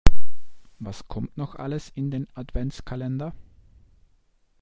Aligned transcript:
Was 0.79 1.07
kommt 1.07 1.37
noch 1.37 1.53
alles 1.53 1.89
in 1.93 2.09
den 2.09 2.27
Adventskalender? 2.33 3.35